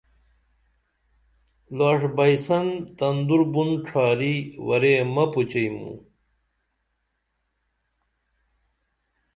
[1.77, 2.67] لاݜ بئی سن
[2.97, 4.35] تندور بُن ڇھاری
[4.67, 5.97] ورے مہ پچئی موں